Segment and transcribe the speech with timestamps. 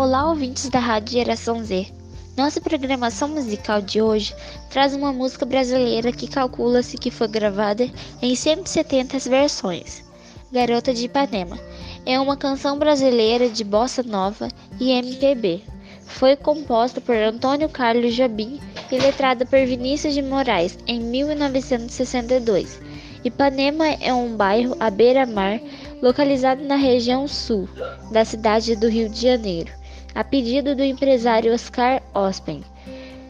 [0.00, 1.88] Olá, ouvintes da Rádio Geração Z.
[2.36, 4.32] Nossa programação musical de hoje
[4.70, 7.90] traz uma música brasileira que calcula-se que foi gravada
[8.22, 10.04] em 170 versões.
[10.52, 11.58] Garota de Ipanema
[12.06, 14.46] é uma canção brasileira de bossa nova
[14.78, 15.64] e MPB.
[16.06, 18.60] Foi composta por Antônio Carlos Jobim
[18.92, 22.80] e letrada por Vinícius de Moraes em 1962.
[23.24, 25.60] Ipanema é um bairro à beira-mar
[26.00, 27.68] localizado na região sul
[28.12, 29.72] da cidade do Rio de Janeiro,
[30.18, 32.64] a pedido do empresário Oscar Ospen.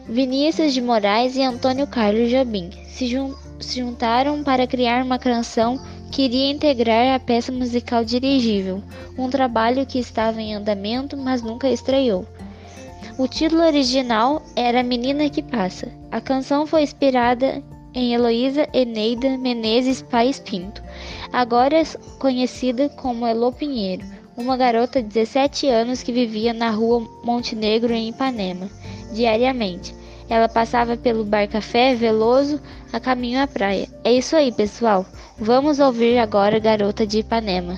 [0.07, 5.79] Vinícius de Moraes e Antônio Carlos Jobim se, jun se juntaram para criar uma canção
[6.11, 8.81] que iria integrar a peça musical dirigível,
[9.15, 12.25] um trabalho que estava em andamento, mas nunca estreou.
[13.19, 15.91] O título original era Menina que Passa.
[16.09, 17.61] A canção foi inspirada
[17.93, 20.81] em Heloísa Eneida Menezes Paes Pinto,
[21.31, 21.83] agora
[22.17, 24.03] conhecida como Elo Pinheiro,
[24.39, 28.69] uma garota de 17 anos que vivia na rua Montenegro em Ipanema,
[29.11, 29.93] diariamente.
[30.29, 32.61] Ela passava pelo bar Café Veloso
[32.93, 33.89] a caminho à praia.
[34.03, 35.05] É isso aí, pessoal.
[35.37, 37.77] Vamos ouvir agora Garota de Ipanema.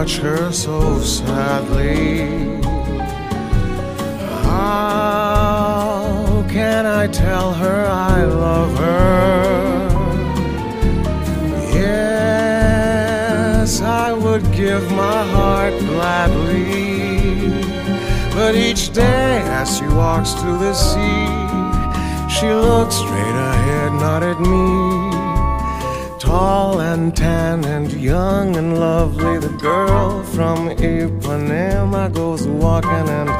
[0.00, 2.58] Watch her so sadly.
[4.44, 9.90] How can I tell her I love her?
[11.74, 13.02] Yes,
[13.82, 17.50] I would give my heart gladly.
[18.32, 21.28] But each day as she walks to the sea,
[22.34, 24.79] she looks straight ahead, not at me
[26.30, 29.36] tall and tan and young and lovely.
[29.46, 30.58] The girl from
[30.94, 33.30] Ipanema goes walking, and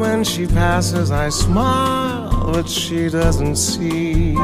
[0.00, 4.34] when she passes, I smile, but she doesn't see.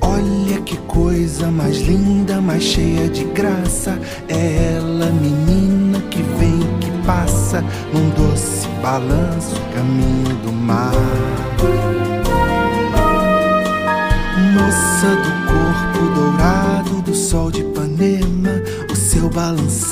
[0.00, 3.92] Olha que coisa mais linda, mais cheia de graça.
[4.28, 4.42] É
[4.76, 10.91] ela, menina que vem, que passa num doce balanço, caminho do mar.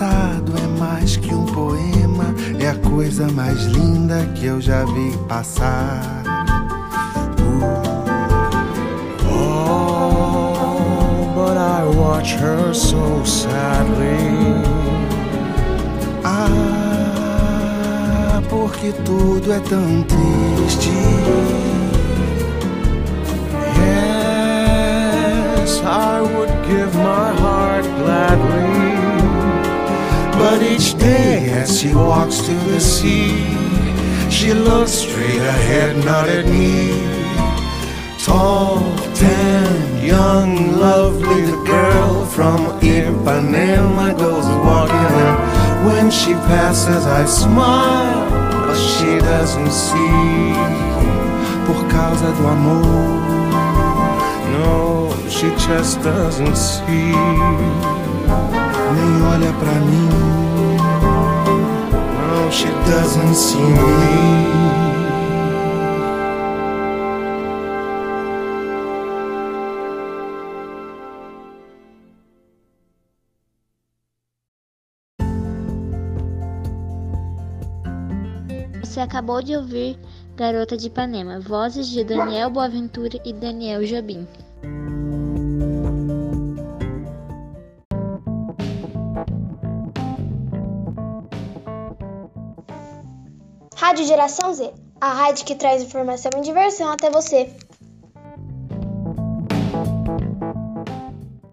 [0.01, 5.17] Balançado é mais que um poema, é a coisa mais linda que eu já vi
[5.29, 6.23] passar.
[9.31, 10.55] Oh,
[11.35, 14.65] but I watch her so sadly.
[16.25, 17.61] Ah,
[18.49, 20.91] porque tudo é tão triste.
[25.83, 27.80] I would give my heart.
[30.51, 33.39] But each day as she walks to the sea,
[34.29, 36.91] she looks straight ahead, not at me.
[38.19, 38.81] Tall,
[39.15, 48.29] tan, young, lovely, the girl from Ipanema goes walking, and when she passes, I smile,
[48.67, 50.51] but she doesn't see.
[51.65, 53.21] Por causa do amor.
[54.59, 57.15] No, she just doesn't see.
[58.93, 60.40] Nem olha pra mim.
[62.53, 64.41] She doesn't me.
[78.83, 79.97] Você acabou de ouvir
[80.37, 84.27] Garota de Ipanema, vozes de Daniel Boaventura e Daniel Jobim.
[93.81, 97.49] Rádio Geração Z, a rádio que traz informação e diversão até você.